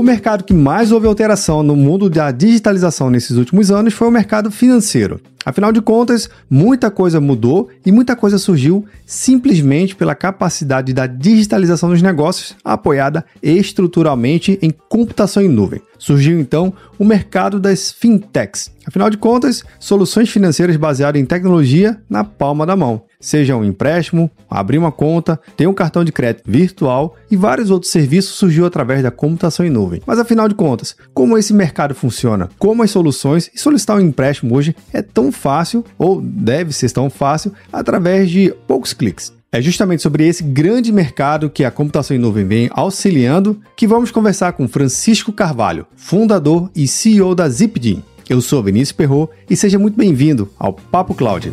[0.00, 4.10] O mercado que mais houve alteração no mundo da digitalização nesses últimos anos foi o
[4.10, 5.20] mercado financeiro.
[5.44, 11.90] Afinal de contas, muita coisa mudou e muita coisa surgiu simplesmente pela capacidade da digitalização
[11.90, 15.82] dos negócios apoiada estruturalmente em computação em nuvem.
[15.98, 18.72] Surgiu então o mercado das fintechs.
[18.86, 24.30] Afinal de contas, soluções financeiras baseadas em tecnologia na palma da mão seja um empréstimo,
[24.48, 29.02] abrir uma conta, ter um cartão de crédito virtual e vários outros serviços surgiu através
[29.02, 30.02] da computação em nuvem.
[30.06, 32.48] Mas afinal de contas, como esse mercado funciona?
[32.58, 37.10] Como as soluções e solicitar um empréstimo hoje é tão fácil ou deve ser tão
[37.10, 39.32] fácil através de poucos cliques.
[39.52, 44.12] É justamente sobre esse grande mercado que a computação em nuvem vem auxiliando que vamos
[44.12, 48.02] conversar com Francisco Carvalho, fundador e CEO da Zipdin.
[48.28, 51.52] Eu sou Vinícius Perro e seja muito bem-vindo ao Papo Cloud.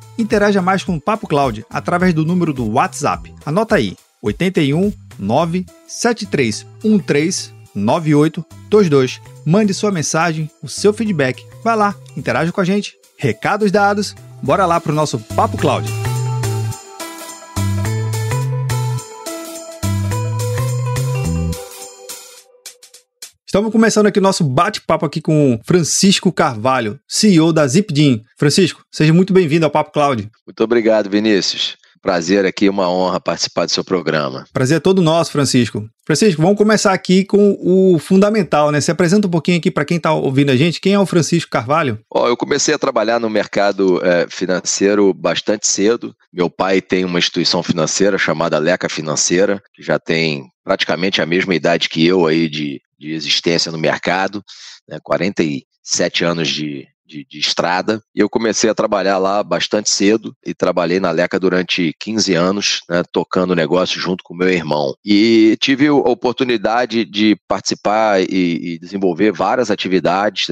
[0.17, 3.33] Interaja mais com o Papo Cloud através do número do WhatsApp.
[3.45, 9.21] Anota aí: 81 97313 9822.
[9.45, 11.45] Mande sua mensagem, o seu feedback.
[11.63, 12.95] Vai lá, interaja com a gente.
[13.17, 16.00] Recados dados, bora lá para o nosso Papo Cloud.
[23.51, 28.21] Estamos começando aqui o nosso bate-papo aqui com Francisco Carvalho, CEO da Zipdin.
[28.37, 30.29] Francisco, seja muito bem-vindo ao Papo Cloud.
[30.47, 31.75] Muito obrigado, Vinícius.
[32.01, 34.45] Prazer aqui, uma honra participar do seu programa.
[34.53, 35.85] Prazer é todo nosso, Francisco.
[36.05, 38.79] Francisco, vamos começar aqui com o fundamental, né?
[38.79, 40.79] Se apresenta um pouquinho aqui para quem está ouvindo a gente.
[40.79, 41.99] Quem é o Francisco Carvalho?
[42.09, 46.15] Oh, eu comecei a trabalhar no mercado é, financeiro bastante cedo.
[46.31, 51.53] Meu pai tem uma instituição financeira chamada Leca Financeira, que já tem praticamente a mesma
[51.53, 54.43] idade que eu aí de de existência no mercado,
[54.87, 60.33] né, 47 anos de, de, de, estrada, e eu comecei a trabalhar lá bastante cedo,
[60.45, 64.93] e trabalhei na Leca durante 15 anos, né, tocando o negócio junto com meu irmão.
[65.03, 70.47] E tive a oportunidade de participar e, e desenvolver várias atividades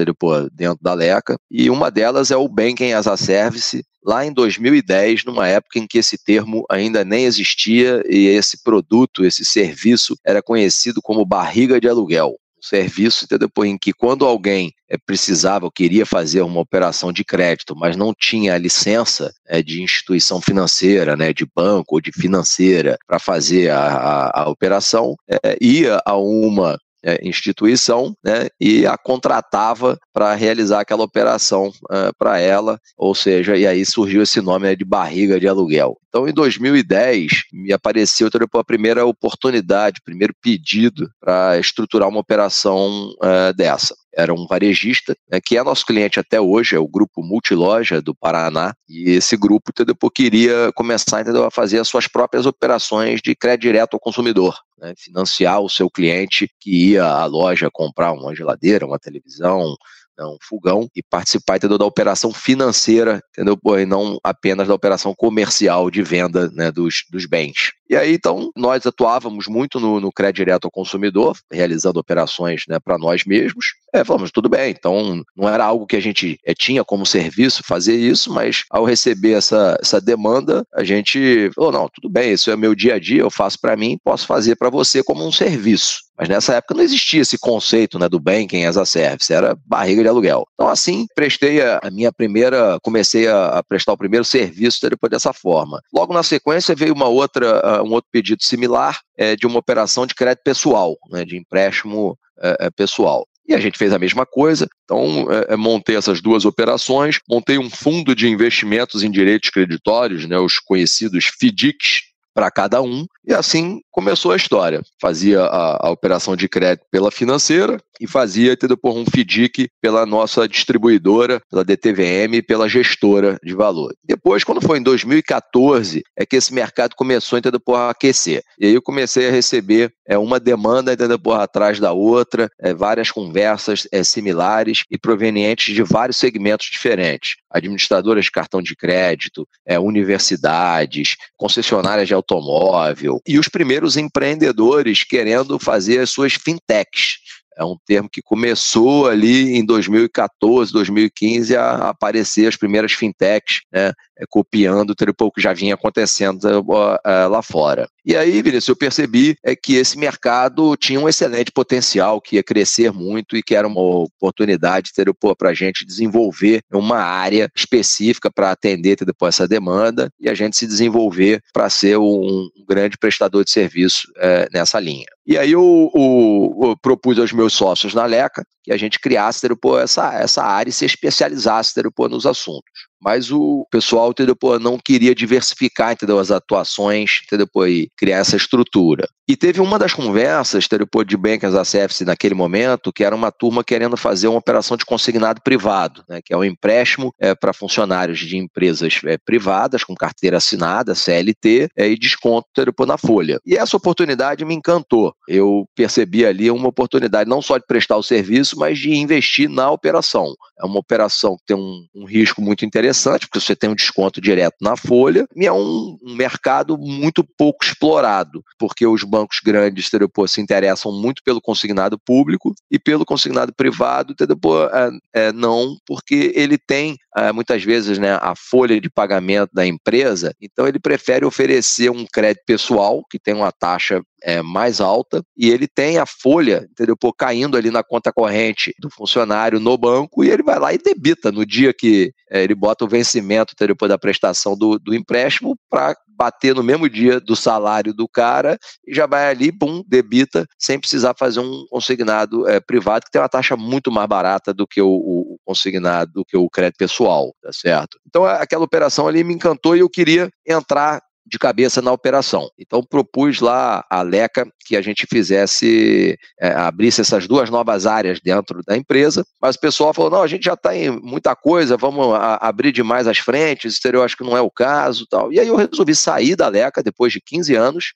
[0.52, 5.24] dentro da Leca, e uma delas é o Banking as a Service, lá em 2010,
[5.24, 10.42] numa época em que esse termo ainda nem existia e esse produto, esse serviço era
[10.42, 12.36] conhecido como barriga de aluguel.
[12.60, 17.74] Serviço depois em que quando alguém é, precisava ou queria fazer uma operação de crédito,
[17.76, 22.98] mas não tinha a licença é, de instituição financeira, né, de banco ou de financeira
[23.06, 28.96] para fazer a, a, a operação, é, ia a uma é, instituição né, e a
[28.96, 34.66] contratava para realizar aquela operação é, para ela, ou seja, e aí surgiu esse nome
[34.66, 35.96] né, de barriga de aluguel.
[36.08, 43.52] Então, em 2010, me apareceu a primeira oportunidade, primeiro pedido para estruturar uma operação é,
[43.52, 48.00] dessa era um varejista, né, que é nosso cliente até hoje, é o grupo Multiloja
[48.00, 53.20] do Paraná, e esse grupo entendeu, queria começar entendeu, a fazer as suas próprias operações
[53.22, 58.12] de crédito direto ao consumidor, né, financiar o seu cliente que ia à loja comprar
[58.12, 59.76] uma geladeira, uma televisão,
[60.18, 63.58] né, um fogão e participar entendeu, da operação financeira, entendeu?
[63.78, 67.72] E não apenas da operação comercial de venda né, dos, dos bens.
[67.90, 72.78] E aí, então, nós atuávamos muito no, no crédito direto ao consumidor, realizando operações né,
[72.78, 73.74] para nós mesmos.
[73.92, 77.64] É, falamos, tudo bem, então não era algo que a gente é, tinha como serviço
[77.66, 82.52] fazer isso, mas ao receber essa, essa demanda, a gente falou, não, tudo bem, isso
[82.52, 85.32] é meu dia a dia, eu faço para mim, posso fazer para você como um
[85.32, 85.98] serviço.
[86.20, 90.02] Mas nessa época não existia esse conceito né, do banking as a service, era barriga
[90.02, 90.46] de aluguel.
[90.52, 95.32] Então, assim, prestei a, minha primeira, comecei a, a, prestar o primeiro serviço depois dessa
[95.32, 95.80] forma.
[95.90, 100.14] Logo na sequência veio uma outra, um outro pedido similar é, de uma operação de
[100.14, 103.26] crédito pessoal, né, de empréstimo é, é pessoal.
[103.48, 104.68] E a gente fez a mesma coisa.
[104.84, 110.26] Então, é, é, montei essas duas operações, montei um fundo de investimentos em direitos creditórios,
[110.26, 114.82] né, os conhecidos FDICs, para cada um, e assim começou a história.
[115.00, 120.06] Fazia a, a operação de crédito pela financeira e fazia entendeu, por um FDIC pela
[120.06, 123.94] nossa distribuidora, pela DTVM, pela gestora de valor.
[124.02, 128.42] Depois, quando foi em 2014, é que esse mercado começou entendeu, por aquecer.
[128.58, 132.72] E aí eu comecei a receber é, uma demanda entendeu, por atrás da outra, é,
[132.72, 137.36] várias conversas é, similares e provenientes de vários segmentos diferentes.
[137.50, 145.58] Administradoras de cartão de crédito, é, universidades, concessionárias de automóvel e os primeiros empreendedores querendo
[145.58, 147.18] fazer as suas fintechs
[147.60, 153.92] é um termo que começou ali em 2014, 2015 a aparecer as primeiras fintechs, né,
[154.18, 157.88] é, copiando o que já vinha acontecendo uh, lá fora.
[158.04, 162.42] E aí, Vinícius, eu percebi é que esse mercado tinha um excelente potencial, que ia
[162.42, 164.90] crescer muito e que era uma oportunidade
[165.38, 170.56] para a gente desenvolver uma área específica para atender depois essa demanda e a gente
[170.56, 175.06] se desenvolver para ser um, um, grande prestador de serviço é, nessa linha.
[175.26, 179.40] E aí eu, eu, eu, propus aos meus sócios na Leca que a gente criasse
[179.78, 181.74] essa, essa área e se especializasse
[182.08, 187.66] nos assuntos mas o pessoal entendeu, pô, não queria diversificar entendeu, as atuações entendeu, pô,
[187.66, 189.08] e criar essa estrutura.
[189.26, 193.30] E teve uma das conversas entendeu, pô, de Bankers ACFC naquele momento, que era uma
[193.30, 197.52] turma querendo fazer uma operação de consignado privado, né, que é um empréstimo é, para
[197.52, 202.98] funcionários de empresas é, privadas com carteira assinada, CLT, é, e desconto entendeu, pô, na
[202.98, 203.38] folha.
[203.46, 205.14] E essa oportunidade me encantou.
[205.28, 209.70] Eu percebi ali uma oportunidade não só de prestar o serviço, mas de investir na
[209.70, 210.34] operação.
[210.60, 213.74] É uma operação que tem um, um risco muito interessante interessante, porque você tem um
[213.74, 219.38] desconto direto na folha, e é um, um mercado muito pouco explorado, porque os bancos
[219.44, 225.32] grandes pô, se interessam muito pelo consignado público e pelo consignado privado, pô, é, é,
[225.32, 230.66] não, porque ele tem é, muitas vezes né, a folha de pagamento da empresa, então
[230.66, 235.66] ele prefere oferecer um crédito pessoal, que tem uma taxa é, mais alta e ele
[235.66, 236.96] tem a folha, entendeu?
[236.96, 240.78] Pô, caindo ali na conta corrente do funcionário no banco e ele vai lá e
[240.78, 243.76] debita no dia que é, ele bota o vencimento, entendeu?
[243.76, 248.58] Pô, da prestação do, do empréstimo para bater no mesmo dia do salário do cara
[248.86, 253.22] e já vai ali, pum, debita, sem precisar fazer um consignado é, privado, que tem
[253.22, 257.34] uma taxa muito mais barata do que o, o, consignado, do que o crédito pessoal,
[257.42, 257.98] tá certo?
[258.06, 261.00] Então aquela operação ali me encantou e eu queria entrar
[261.30, 262.50] de cabeça na operação.
[262.58, 268.20] Então propus lá a Leca que a gente fizesse, é, abrisse essas duas novas áreas
[268.20, 271.76] dentro da empresa, mas o pessoal falou, não, a gente já está em muita coisa,
[271.76, 275.32] vamos a, abrir demais as frentes, exterior acho que não é o caso tal.
[275.32, 277.92] E aí eu resolvi sair da Leca depois de 15 anos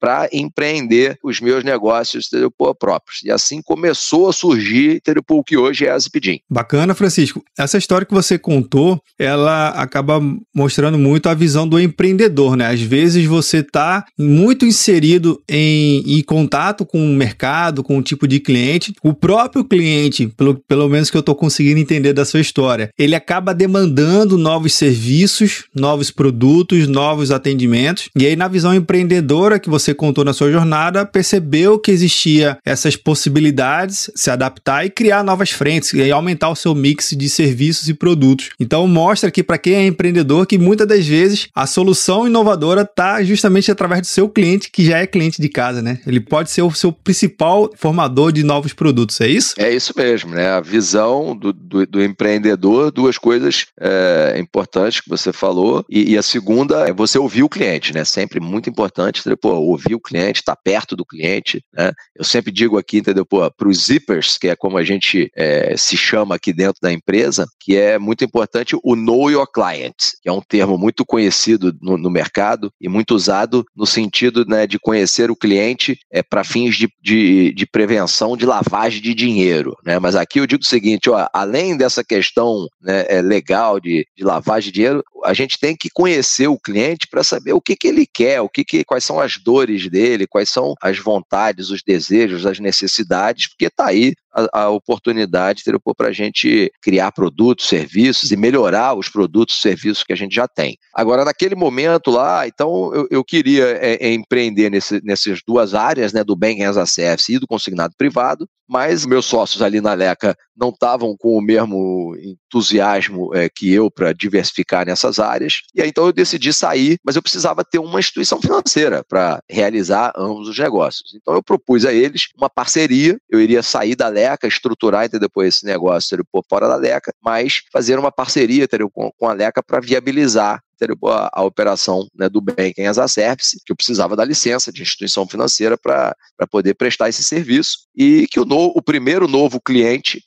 [0.00, 3.22] para empreender os meus negócios entendeu, próprios.
[3.22, 6.40] E assim começou a surgir entendeu, o que hoje é a Zipdim.
[6.50, 7.42] Bacana, Francisco.
[7.58, 10.20] Essa história que você contou, ela acaba
[10.54, 12.73] mostrando muito a visão do empreendedor, né?
[12.74, 18.26] Às vezes você está muito inserido em em contato com o mercado, com o tipo
[18.26, 22.40] de cliente, o próprio cliente, pelo, pelo menos que eu estou conseguindo entender da sua
[22.40, 28.08] história, ele acaba demandando novos serviços, novos produtos, novos atendimentos.
[28.16, 32.96] E aí, na visão empreendedora que você contou na sua jornada, percebeu que existia essas
[32.96, 37.94] possibilidades, se adaptar e criar novas frentes, e aumentar o seu mix de serviços e
[37.94, 38.50] produtos.
[38.58, 43.22] Então, mostra que para quem é empreendedor, que muitas das vezes a solução inovadora está
[43.22, 46.00] justamente através do seu cliente, que já é cliente de casa, né?
[46.06, 49.54] Ele pode ser o seu principal formador de novos produtos, é isso?
[49.58, 50.50] É isso mesmo, né?
[50.50, 55.84] A visão do, do, do empreendedor, duas coisas é, importantes que você falou.
[55.88, 58.04] E, e, a segunda é você ouvir o cliente, né?
[58.04, 59.36] Sempre muito importante, entendeu?
[59.36, 61.92] Pô, ouvir o cliente, estar tá perto do cliente, né?
[62.16, 63.26] Eu sempre digo aqui, entendeu?
[63.26, 66.92] Pô, para os zippers, que é como a gente é, se chama aqui dentro da
[66.92, 71.74] empresa, que é muito importante o know your client, que é um termo muito conhecido
[71.80, 72.43] no, no mercado
[72.80, 77.52] e muito usado no sentido né, de conhecer o cliente é, para fins de, de,
[77.52, 79.74] de, prevenção de lavagem de dinheiro.
[79.84, 79.98] Né?
[79.98, 84.24] Mas aqui eu digo o seguinte: ó, além dessa questão né, é, legal de, de
[84.24, 87.88] lavagem de dinheiro, a gente tem que conhecer o cliente para saber o que, que
[87.88, 91.82] ele quer, o que, que quais são as dores dele, quais são as vontades, os
[91.82, 95.62] desejos, as necessidades, porque está aí a, a oportunidade
[95.96, 100.34] para a gente criar produtos, serviços e melhorar os produtos e serviços que a gente
[100.34, 100.76] já tem.
[100.92, 106.12] Agora, naquele momento lá, então eu, eu queria é, é, empreender nesse, nessas duas áreas,
[106.12, 109.94] né, do Banking as a Service e do consignado privado, mas meus sócios ali na
[109.94, 115.62] Leca não estavam com o mesmo entusiasmo é, que eu para diversificar nessas áreas.
[115.74, 120.12] E aí então eu decidi sair, mas eu precisava ter uma instituição financeira para realizar
[120.16, 121.14] ambos os negócios.
[121.14, 123.18] Então eu propus a eles uma parceria.
[123.28, 127.12] Eu iria sair da Leca, estruturar entendeu, depois esse negócio entendeu, por fora da Leca,
[127.22, 130.60] mas fazer uma parceria entendeu, com, com a Leca para viabilizar
[131.06, 134.82] a, a, operação né, do Banking as a Service, que eu precisava da licença de
[134.82, 136.14] instituição financeira para
[136.50, 140.22] poder prestar esse serviço, e que o, no, o primeiro novo cliente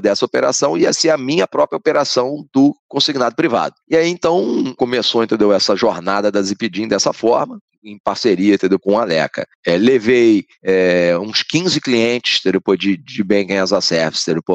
[0.00, 3.74] dessa operação ia ser a minha própria operação do consignado privado.
[3.88, 8.98] E aí então começou, entendeu, essa jornada da Zipdim dessa forma em parceria entendeu, com
[8.98, 9.46] a Leca.
[9.64, 13.72] É, levei é, uns 15 clientes entendeu, de, de Banking as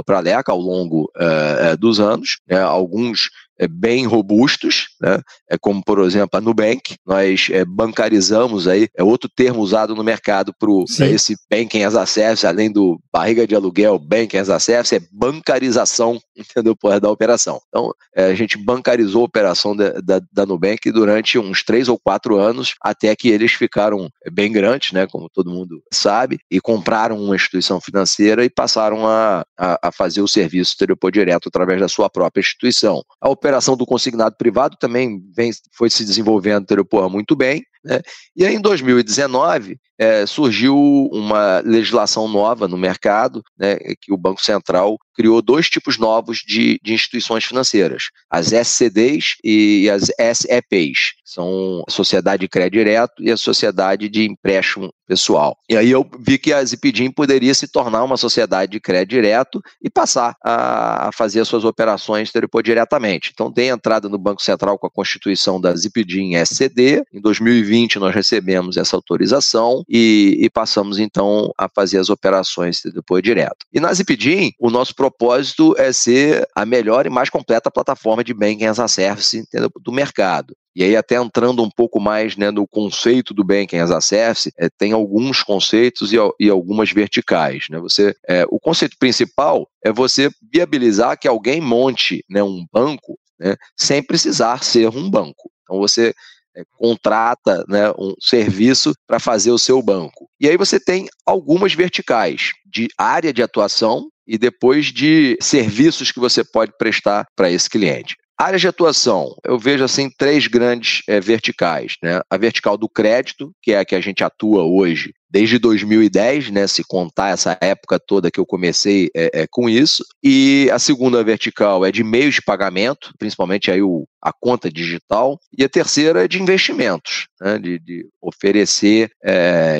[0.03, 5.21] para a Leca ao longo é, é, dos anos, né, alguns é, bem robustos, né?
[5.49, 10.03] é como por exemplo a Nubank, nós é, bancarizamos aí, é outro termo usado no
[10.03, 10.69] mercado para
[11.07, 15.01] esse banking as a service, além do barriga de aluguel, banking as a service, é
[15.11, 17.59] bancarização, entendeu, da operação.
[17.67, 21.99] Então, é, a gente bancarizou a operação da, da, da, Nubank durante uns três ou
[21.99, 27.21] quatro anos, até que eles ficaram bem grandes, né, como todo mundo sabe, e compraram
[27.21, 31.87] uma instituição financeira e passaram a, a, a fazer o serviço telefone direto através da
[31.87, 33.03] sua própria instituição.
[33.21, 37.63] A operação do consignado privado também vem, foi se desenvolvendo porra, muito bem.
[37.83, 38.01] Né?
[38.35, 40.77] E aí, em 2019, é, surgiu
[41.11, 46.79] uma legislação nova no mercado, né, que o Banco Central criou dois tipos novos de,
[46.81, 50.03] de instituições financeiras, as SCDs e as
[50.37, 55.57] SEPs, são a Sociedade de Crédito Direto e a Sociedade de Empréstimo Pessoal.
[55.69, 59.61] E aí eu vi que a Zipidim poderia se tornar uma sociedade de crédito direto
[59.83, 62.31] e passar a, a fazer as suas operações
[62.63, 63.31] diretamente.
[63.33, 67.68] Então tem entrada no Banco Central com a constituição da Zipidim SCD, em 2020
[67.99, 73.65] nós recebemos essa autorização e, e passamos então a fazer as operações depois direto.
[73.73, 78.33] E na Zipidim, o nosso propósito é ser a melhor e mais completa plataforma de
[78.33, 79.69] banking as a service entendeu?
[79.81, 80.55] do mercado.
[80.75, 84.49] E aí, até entrando um pouco mais né, no conceito do Banking as a Service,
[84.57, 87.65] é, tem alguns conceitos e, e algumas verticais.
[87.69, 87.79] Né?
[87.79, 93.55] Você, é, o conceito principal é você viabilizar que alguém monte né, um banco né,
[93.75, 95.51] sem precisar ser um banco.
[95.63, 96.13] Então, você
[96.55, 100.29] é, contrata né, um serviço para fazer o seu banco.
[100.39, 106.19] E aí você tem algumas verticais de área de atuação e depois de serviços que
[106.19, 108.15] você pode prestar para esse cliente.
[108.41, 112.21] Áreas de atuação, eu vejo assim três grandes é, verticais, né?
[112.29, 116.65] A vertical do crédito, que é a que a gente atua hoje desde 2010, né?
[116.65, 120.05] Se contar essa época toda que eu comecei é, é, com isso.
[120.23, 125.37] E a segunda vertical é de meios de pagamento, principalmente aí o, a conta digital.
[125.57, 127.59] E a terceira é de investimentos, né?
[127.59, 129.11] de, de oferecer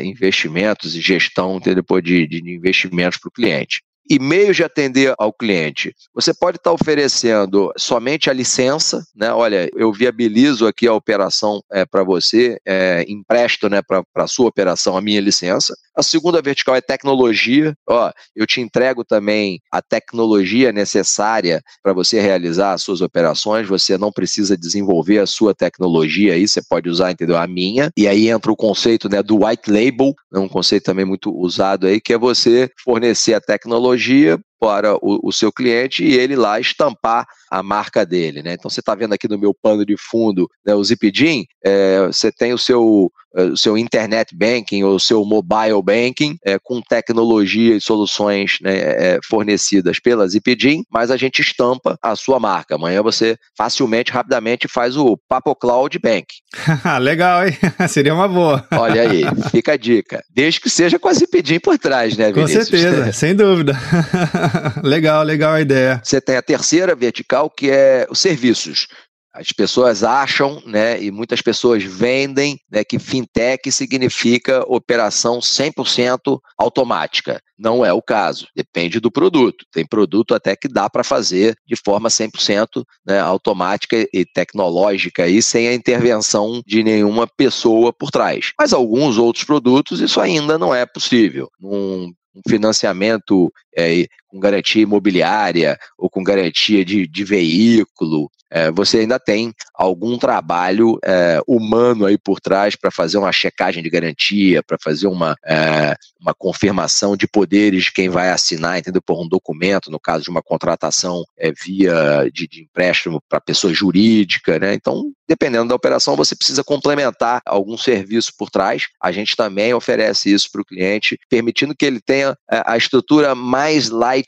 [0.03, 5.31] investimentos e gestão depois de, de investimentos para o cliente e meios de atender ao
[5.31, 5.93] cliente.
[6.15, 9.31] Você pode estar oferecendo somente a licença, né?
[9.31, 14.47] Olha, eu viabilizo aqui a operação é, para você, é, empresto né, para a sua
[14.47, 15.75] operação a minha licença.
[15.95, 17.75] A segunda vertical é tecnologia.
[17.87, 23.67] Ó, eu te entrego também a tecnologia necessária para você realizar as suas operações.
[23.67, 27.37] Você não precisa desenvolver a sua tecnologia aí, você pode usar, entendeu?
[27.37, 27.91] A minha.
[27.97, 31.85] E aí entra o conceito né, do white label, né, um conceito também muito usado
[31.85, 36.35] aí, que é você fornecer a tecnologia tecnologia para o, o, seu cliente e ele
[36.35, 38.53] lá estampar a marca dele, né?
[38.53, 42.31] Então você está vendo aqui no meu pano de fundo né, o Zipdim, é, você
[42.31, 46.81] tem o seu é, o seu internet banking ou o seu mobile banking é, com
[46.81, 52.73] tecnologia e soluções né, é, fornecidas pela Zipdim, mas a gente estampa a sua marca.
[52.73, 56.25] Amanhã você facilmente, rapidamente faz o Papo Cloud Bank.
[57.01, 57.55] Legal, hein?
[57.87, 58.65] Seria uma boa.
[58.71, 60.23] Olha aí, fica a dica.
[60.33, 62.69] Desde que seja com a Zipdim por trás, né, Vinícius?
[62.69, 63.73] Com certeza, sem dúvida.
[64.83, 66.01] legal, legal a ideia.
[66.03, 68.87] Você tem a terceira vertical, que é os serviços.
[69.31, 77.39] As pessoas acham, né, e muitas pessoas vendem, né, que fintech significa operação 100% automática.
[77.57, 79.65] Não é o caso, depende do produto.
[79.71, 85.41] Tem produto até que dá para fazer de forma 100% né, automática e tecnológica e
[85.43, 88.51] sem a intervenção de nenhuma pessoa por trás.
[88.59, 91.47] Mas alguns outros produtos isso ainda não é possível.
[91.59, 98.99] Num um financiamento é, com garantia imobiliária ou com garantia de, de veículo, é, você
[98.99, 104.63] ainda tem algum trabalho é, humano aí por trás para fazer uma checagem de garantia,
[104.63, 109.01] para fazer uma, é, uma confirmação de poderes de quem vai assinar, entendeu?
[109.01, 111.23] Por um documento, no caso de uma contratação
[111.63, 114.73] via de, de empréstimo para pessoa jurídica, né?
[114.73, 118.87] Então, dependendo da operação, você precisa complementar algum serviço por trás.
[118.99, 123.89] A gente também oferece isso para o cliente, permitindo que ele tenha a estrutura mais
[123.89, 124.18] light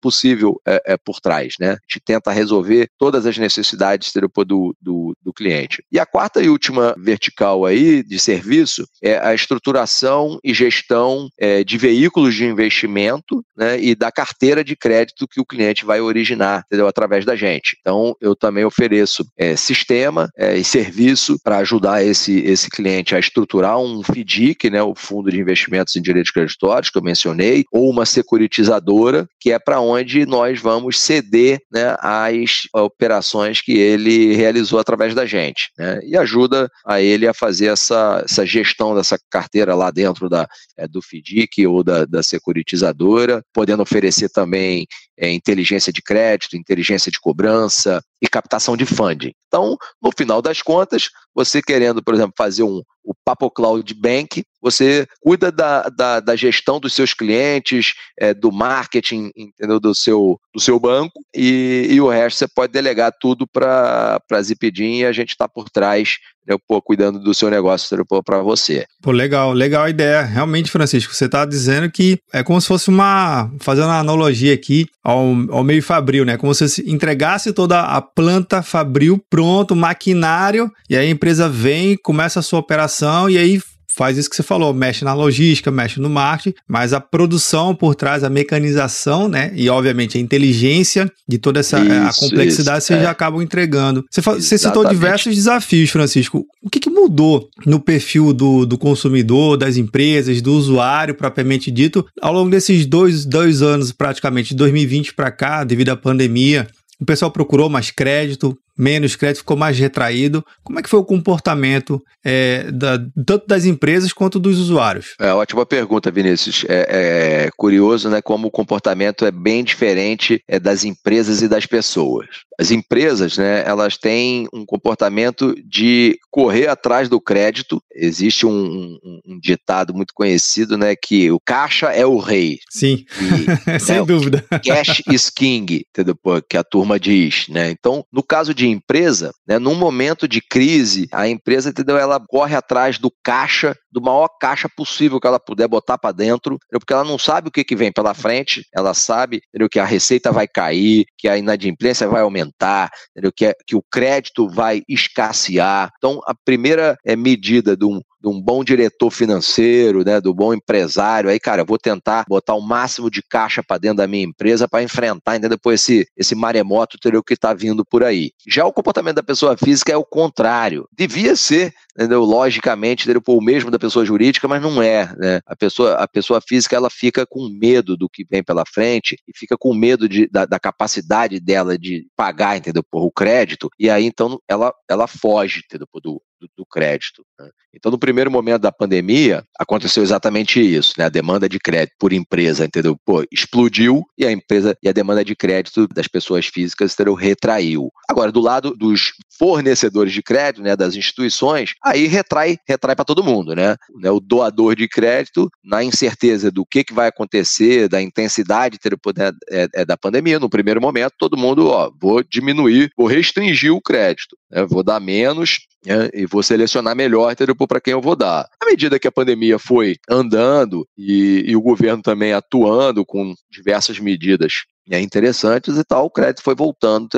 [0.00, 1.70] possível é, é, por trás, né?
[1.70, 4.12] A gente tenta resolver todas as necessidades
[4.46, 5.82] do, do, do cliente.
[5.90, 11.64] E a quarta e última vertical aí de serviço é a estruturação e gestão é,
[11.64, 16.64] de veículos de investimento né, e da carteira de crédito que o cliente vai originar
[16.66, 16.86] entendeu?
[16.86, 17.76] através da gente.
[17.80, 23.18] Então, eu também ofereço é, sistema é, e serviço para ajudar esse, esse cliente a
[23.18, 27.90] estruturar um FDIC, né, o Fundo de Investimentos em Direitos Creditórios, que eu mencionei, ou
[27.90, 34.78] uma securitizadora que é para onde nós vamos ceder né, as operações que ele realizou
[34.78, 35.70] através da gente.
[35.78, 40.48] Né, e ajuda a ele a fazer essa, essa gestão dessa carteira lá dentro da,
[40.76, 44.86] é, do FDIC ou da, da securitizadora, podendo oferecer também
[45.18, 49.32] é, inteligência de crédito, inteligência de cobrança e captação de funding.
[49.46, 54.44] Então, no final das contas, você querendo, por exemplo, fazer um, o Papo Cloud Bank,
[54.70, 59.80] você cuida da, da, da gestão dos seus clientes, é, do marketing, entendeu?
[59.80, 64.42] Do seu, do seu banco, e, e o resto você pode delegar tudo para a
[64.42, 68.86] Zipidin e a gente está por trás, né, pô, cuidando do seu negócio para você.
[69.02, 70.22] Pô, legal, legal a ideia.
[70.22, 74.86] Realmente, Francisco, você está dizendo que é como se fosse uma, fazendo uma analogia aqui
[75.02, 76.36] ao, ao meio fabril, né?
[76.36, 82.40] Como se entregasse toda a planta fabril pronto, maquinário, e aí a empresa vem, começa
[82.40, 83.60] a sua operação e aí
[83.98, 87.96] faz isso que você falou, mexe na logística, mexe no marketing, mas a produção por
[87.96, 89.50] trás, a mecanização, né?
[89.56, 93.02] E obviamente a inteligência de toda essa isso, a complexidade isso, você é.
[93.02, 94.04] já acabam entregando.
[94.08, 96.46] Você, você citou diversos desafios, Francisco.
[96.62, 102.06] O que, que mudou no perfil do, do consumidor, das empresas, do usuário propriamente dito,
[102.22, 106.68] ao longo desses dois, dois anos, praticamente, de 2020 para cá, devido à pandemia?
[107.00, 110.44] O pessoal procurou mais crédito, menos crédito, ficou mais retraído.
[110.62, 115.14] Como é que foi o comportamento é, da, tanto das empresas quanto dos usuários?
[115.20, 116.64] É ótima pergunta, Vinícius.
[116.68, 121.66] É, é curioso, né, como o comportamento é bem diferente é, das empresas e das
[121.66, 122.26] pessoas.
[122.60, 127.82] As empresas, né, elas têm um comportamento de correr atrás do crédito.
[127.94, 132.58] Existe um, um, um ditado muito conhecido, né, que o caixa é o rei.
[132.70, 134.44] Sim, e, sem né, dúvida.
[134.64, 136.16] Cash is king, entendeu?
[136.48, 137.70] que a turma diz, né?
[137.70, 141.96] Então, no caso de empresa, né, num momento de crise, a empresa, entendeu?
[141.96, 146.54] Ela corre atrás do caixa, do maior caixa possível que ela puder botar para dentro,
[146.54, 146.80] entendeu?
[146.80, 149.68] porque ela não sabe o que, que vem pela frente, ela sabe entendeu?
[149.68, 153.32] que a receita vai cair, que a inadimplência vai aumentar entendeu?
[153.34, 155.90] Que, é, que o crédito vai escassear.
[155.96, 160.52] Então, a primeira é, medida de um, de um bom diretor financeiro, né, do bom
[160.52, 164.24] empresário, aí, cara, eu vou tentar botar o máximo de caixa para dentro da minha
[164.24, 165.50] empresa para enfrentar, entendeu?
[165.50, 168.30] Depois esse, esse maremoto entendeu, que está vindo por aí.
[168.46, 170.88] Já o comportamento da pessoa física é o contrário.
[170.96, 172.24] Devia ser, entendeu?
[172.24, 173.22] logicamente, entendeu?
[173.26, 175.14] o mesmo da pessoa jurídica, mas não é.
[175.16, 175.40] Né?
[175.46, 179.36] A, pessoa, a pessoa física ela fica com medo do que vem pela frente e
[179.36, 182.82] fica com medo de, da, da capacidade dela de pagar, entendeu?
[182.82, 185.86] Por o crédito, e aí então ela, ela foge, entendeu?
[186.02, 187.24] Do, do, do crédito.
[187.38, 187.50] Né?
[187.74, 191.04] Então, no primeiro momento da pandemia, aconteceu exatamente isso, né?
[191.04, 192.96] A demanda de crédito por empresa, entendeu?
[193.04, 197.14] Pô, explodiu e a empresa e a demanda de crédito das pessoas físicas entendeu?
[197.14, 197.90] retraiu.
[198.08, 203.22] Agora, do lado dos fornecedores de crédito, né, das instituições, aí retrai, retrai para todo
[203.22, 203.76] mundo, né?
[204.10, 208.78] O doador de crédito, na incerteza do que, que vai acontecer, da intensidade
[209.16, 213.72] né, é, é, da pandemia, no primeiro momento, todo mundo, ó, vou diminuir, vou restringir
[213.72, 214.64] o crédito, né?
[214.66, 217.34] vou dar menos né, e vou selecionar melhor
[217.68, 218.48] para quem eu vou dar.
[218.60, 223.98] À medida que a pandemia foi andando e, e o governo também atuando com diversas
[223.98, 227.08] medidas né, interessantes e tal, o crédito foi voltando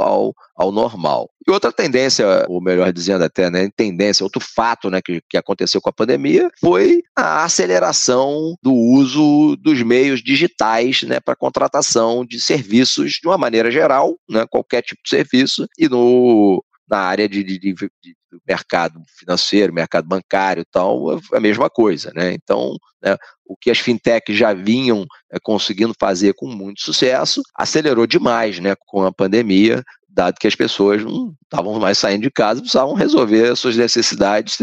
[0.00, 1.30] ao, ao normal.
[1.46, 5.80] E outra tendência, ou melhor dizendo até, né, tendência, outro fato né, que, que aconteceu
[5.80, 12.40] com a pandemia foi a aceleração do uso dos meios digitais né, para contratação de
[12.40, 17.42] serviços de uma maneira geral, né, qualquer tipo de serviço, e no, na área de,
[17.42, 18.16] de, de, de
[18.46, 22.32] mercado financeiro, mercado bancário e tal, é a mesma coisa, né?
[22.32, 23.16] Então, né,
[23.46, 28.74] o que as fintechs já vinham é, conseguindo fazer com muito sucesso, acelerou demais, né,
[28.86, 33.50] com a pandemia, dado que as pessoas não estavam mais saindo de casa, precisavam resolver
[33.50, 34.56] as suas necessidades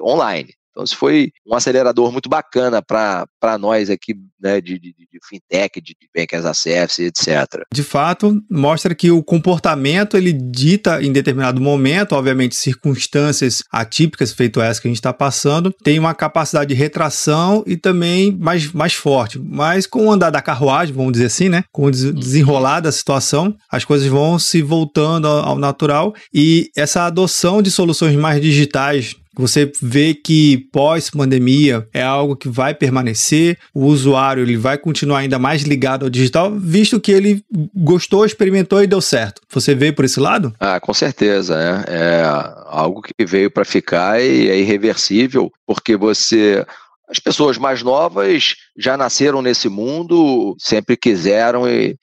[0.00, 0.52] online.
[0.74, 5.80] Então, isso foi um acelerador muito bacana para nós aqui, né, de, de, de fintech,
[5.80, 7.62] de, de bank as a service, etc.
[7.72, 14.60] De fato, mostra que o comportamento ele dita em determinado momento, obviamente circunstâncias atípicas, feito
[14.60, 18.94] essa que a gente está passando, tem uma capacidade de retração e também mais, mais
[18.94, 19.38] forte.
[19.38, 23.56] Mas com o andar da carruagem, vamos dizer assim, né, com o desenrolar da situação,
[23.70, 29.14] as coisas vão se voltando ao, ao natural e essa adoção de soluções mais digitais
[29.36, 35.38] você vê que pós-pandemia é algo que vai permanecer, o usuário ele vai continuar ainda
[35.38, 37.44] mais ligado ao digital, visto que ele
[37.74, 39.42] gostou, experimentou e deu certo.
[39.50, 40.54] Você vê por esse lado?
[40.58, 41.84] Ah, com certeza.
[41.86, 42.22] É, é
[42.66, 46.64] algo que veio para ficar e é irreversível, porque você
[47.06, 51.98] as pessoas mais novas já nasceram nesse mundo, sempre quiseram e,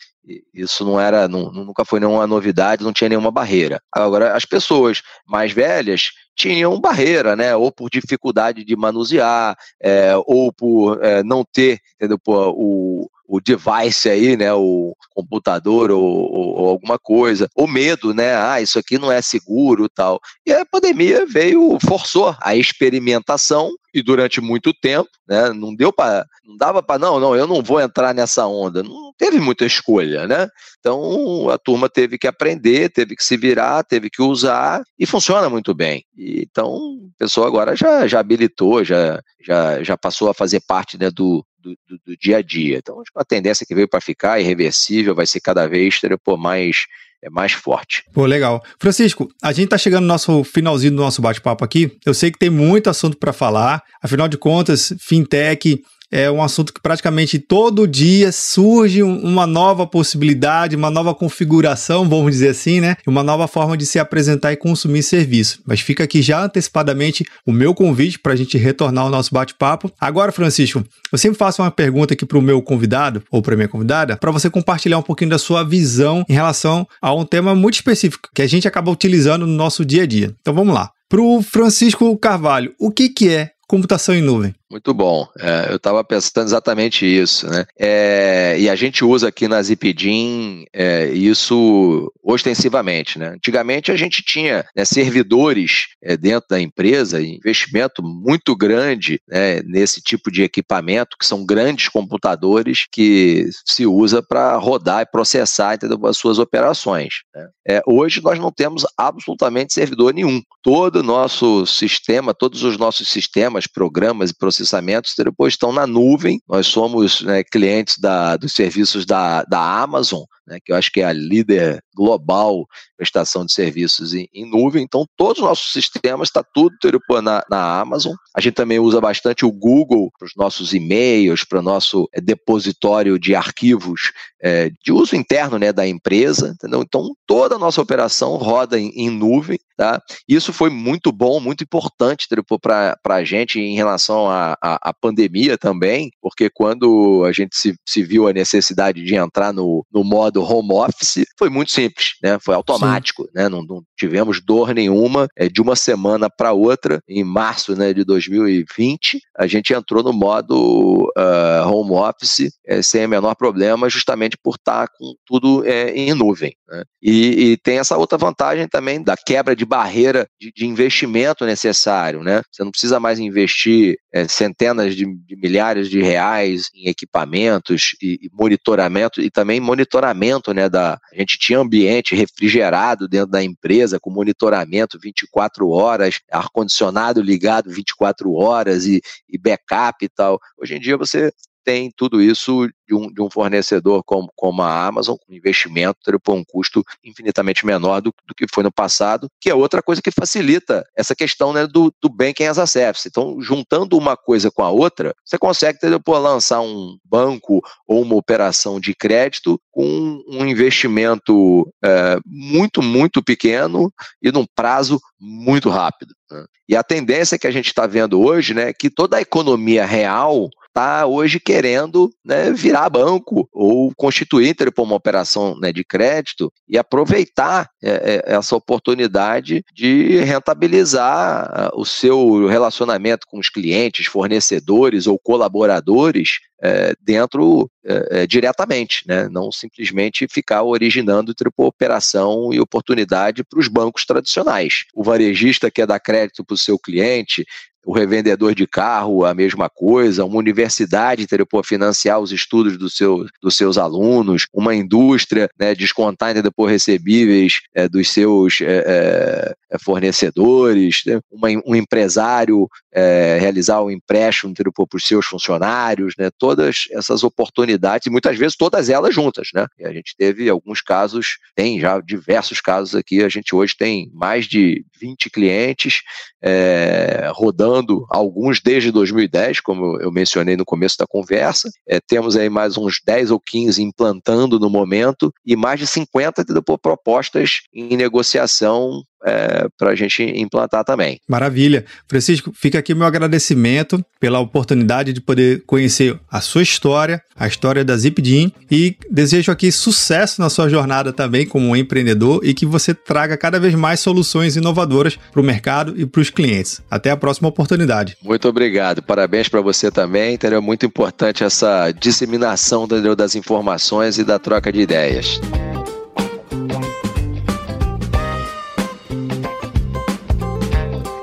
[0.54, 3.82] isso não era, não, nunca foi nenhuma novidade, não tinha nenhuma barreira.
[3.92, 7.56] Agora, as pessoas mais velhas tinham barreira, né?
[7.56, 12.20] Ou por dificuldade de manusear, é, ou por é, não ter, entendeu?
[12.26, 18.36] o, o device aí, né, o computador ou, ou, ou, alguma coisa, ou medo, né,
[18.36, 20.20] ah, isso aqui não é seguro tal.
[20.46, 26.26] E a pandemia veio, forçou a experimentação e durante muito tempo, né, não deu para,
[26.44, 30.28] não dava para, não, não, eu não vou entrar nessa onda, não teve muita escolha,
[30.28, 35.06] né, então a turma teve que aprender, teve que se virar, teve que usar e
[35.06, 36.04] funciona muito bem.
[36.18, 40.98] E, então o pessoal agora já, já habilitou, já, já, já passou a fazer parte
[40.98, 42.78] né, do, do, do, do dia a dia.
[42.78, 46.86] Então, a tendência que veio para ficar, irreversível, vai ser cada vez pô, mais
[47.24, 48.04] é mais forte.
[48.12, 48.64] Pô, legal.
[48.80, 51.96] Francisco, a gente tá chegando no nosso finalzinho do nosso bate-papo aqui.
[52.04, 53.84] Eu sei que tem muito assunto para falar.
[54.02, 60.76] Afinal de contas, fintech é um assunto que praticamente todo dia surge uma nova possibilidade,
[60.76, 62.98] uma nova configuração, vamos dizer assim, né?
[63.08, 65.62] Uma nova forma de se apresentar e consumir serviço.
[65.66, 69.92] Mas fica aqui já antecipadamente o meu convite para a gente retornar ao nosso bate-papo.
[70.00, 73.70] Agora, Francisco, eu sempre faço uma pergunta aqui para o meu convidado ou para minha
[73.70, 77.76] convidada, para você compartilhar um pouquinho da sua visão em relação a um tema muito
[77.76, 80.36] específico que a gente acaba utilizando no nosso dia a dia.
[80.42, 80.90] Então vamos lá.
[81.08, 84.54] Para o Francisco Carvalho, o que, que é computação em nuvem?
[84.72, 85.28] Muito bom.
[85.38, 87.66] É, eu estava pensando exatamente isso, né?
[87.78, 93.34] É, e a gente usa aqui na Zipdim é, isso ostensivamente, né?
[93.36, 100.02] Antigamente a gente tinha né, servidores é, dentro da empresa, investimento muito grande né, nesse
[100.02, 106.00] tipo de equipamento, que são grandes computadores que se usa para rodar e processar entendeu,
[106.06, 107.24] as suas operações.
[107.36, 107.50] Né?
[107.68, 110.42] É, hoje nós não temos absolutamente servidor nenhum.
[110.64, 115.88] Todo o nosso sistema, todos os nossos sistemas, programas e processos processamentos depois estão na
[115.88, 116.42] nuvem.
[116.48, 121.00] Nós somos né, clientes da, dos serviços da, da Amazon, né, que eu acho que
[121.00, 124.84] é a líder global prestação de serviços em, em nuvem.
[124.84, 126.76] Então, todos os nossos sistemas, está tudo
[127.24, 128.14] na, na Amazon.
[128.36, 132.22] A gente também usa bastante o Google para os nossos e-mails, para o nosso é,
[132.22, 136.50] depositório de arquivos é, de uso interno né, da empresa.
[136.50, 136.84] Entendeu?
[136.84, 139.58] Então, toda a nossa operação roda em, em nuvem.
[139.76, 140.00] Tá?
[140.28, 142.28] Isso foi muito bom, muito importante
[142.62, 148.28] para a gente em relação à, pandemia também, porque quando a gente se, se viu
[148.28, 152.38] a necessidade de entrar no, no modo home office, foi muito simples, né?
[152.40, 153.50] foi automático, né?
[153.50, 157.02] não, não tivemos dor nenhuma é, de uma semana para outra.
[157.08, 163.06] Em março né, de 2020, a gente entrou no modo uh, home office é, sem
[163.06, 166.54] o menor problema, justamente por estar tá com tudo é, em nuvem.
[166.68, 166.84] Né?
[167.02, 172.24] E, e, tem essa outra vantagem também da quebra de barreira de, de investimento necessário.
[172.24, 172.42] Né?
[172.52, 178.20] Você não precisa mais investir é, centenas de, de, milhares de reais em equipamentos e,
[178.22, 180.21] e, monitoramento, e também monitoramento.
[180.54, 187.22] Né, da, a gente tinha ambiente refrigerado dentro da empresa, com monitoramento 24 horas, ar-condicionado
[187.22, 190.40] ligado 24 horas e, e backup e tal.
[190.62, 191.32] Hoje em dia você
[191.64, 196.36] tem tudo isso de um, de um fornecedor como, como a Amazon, com investimento por
[196.36, 200.12] um custo infinitamente menor do, do, que foi no passado, que é outra coisa que
[200.12, 203.08] facilita essa questão né, do, do banking as a service.
[203.08, 208.16] Então, juntando uma coisa com a outra, você consegue depois lançar um banco ou uma
[208.16, 213.90] operação de crédito com um investimento é, muito, muito pequeno
[214.22, 216.14] e num prazo muito rápido.
[216.30, 216.46] Né?
[216.68, 219.86] E a tendência que a gente está vendo hoje né, é que toda a economia
[219.86, 224.42] real está hoje querendo né, virar banco ou constituir
[224.72, 231.72] por uma operação né, de crédito e aproveitar é, é, essa oportunidade de rentabilizar ah,
[231.74, 239.28] o seu relacionamento com os clientes, fornecedores ou colaboradores é, dentro é, é, diretamente, né?
[239.30, 244.86] não simplesmente ficar originando triple operação e oportunidade para os bancos tradicionais.
[244.94, 247.46] O varejista quer dar crédito para o seu cliente,
[247.86, 252.90] o revendedor de carro, a mesma coisa, uma universidade ter por financiar os estudos do
[252.90, 259.56] seu, dos seus alunos, uma indústria né, descontar por recebíveis é, dos seus é, é,
[259.80, 266.86] fornecedores, né, uma, um empresário é, realizar um empréstimo para os seus funcionários, né, todas
[266.92, 269.50] essas oportunidades, e muitas vezes todas elas juntas.
[269.54, 269.66] Né?
[269.80, 274.10] E a gente teve alguns casos, tem já diversos casos aqui, a gente hoje tem
[274.14, 276.02] mais de 20 clientes
[276.42, 281.70] é, rodando, alguns desde 2010, como eu mencionei no começo da conversa.
[281.88, 286.44] É, temos aí mais uns 10 ou 15 implantando no momento e mais de 50
[286.82, 291.20] propostas em negociação é, para a gente implantar também.
[291.28, 291.86] Maravilha.
[292.08, 297.84] Francisco, fica aqui meu agradecimento pela oportunidade de poder conhecer a sua história, a história
[297.84, 302.94] da Zipdim e desejo aqui sucesso na sua jornada também como empreendedor e que você
[302.94, 306.82] traga cada vez mais soluções inovadoras para o mercado e para os clientes.
[306.90, 308.18] Até a próxima oportunidade.
[308.24, 309.02] Muito obrigado.
[309.02, 310.36] Parabéns para você também.
[310.36, 310.62] Entendeu?
[310.62, 315.40] Muito importante essa disseminação entendeu, das informações e da troca de ideias.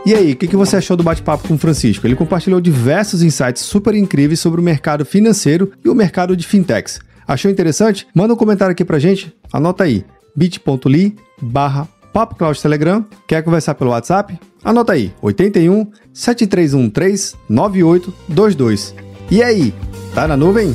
[0.09, 2.07] E aí, o que, que você achou do bate-papo com o Francisco?
[2.07, 6.99] Ele compartilhou diversos insights super incríveis sobre o mercado financeiro e o mercado de fintechs.
[7.27, 8.07] Achou interessante?
[8.15, 9.37] Manda um comentário aqui pra gente.
[9.53, 11.87] Anota aí, bit.ly barra
[12.63, 13.05] Telegram.
[13.27, 14.41] Quer conversar pelo WhatsApp?
[14.65, 18.95] Anota aí, 81 7313 9822.
[19.31, 19.75] E aí,
[20.15, 20.75] tá na nuvem?